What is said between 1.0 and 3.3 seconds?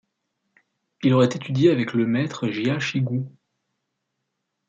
Il aurait étudié avec le maître Jia Shigu.